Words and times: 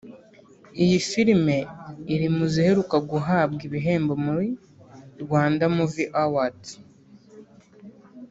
Iyi 0.83 0.97
filime 1.09 1.57
iri 2.13 2.27
mu 2.35 2.45
ziheruka 2.53 2.97
guhabwa 3.11 3.61
ibihembo 3.67 4.13
muri 4.25 4.49
Rwanda 5.23 5.63
Movie 5.75 6.11
Awards 6.23 6.69